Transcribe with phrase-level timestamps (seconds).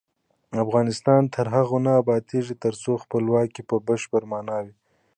[0.63, 4.73] افغانستان تر هغو نه ابادیږي، ترڅو خپلواکي په بشپړه مانا وي.